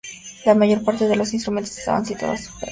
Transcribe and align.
La 0.45 0.55
mayor 0.55 0.83
parte 0.83 1.07
de 1.07 1.15
los 1.15 1.31
instrumentos 1.31 1.77
estaban 1.77 2.03
situados 2.03 2.39
en 2.39 2.45
subterráneos. 2.45 2.69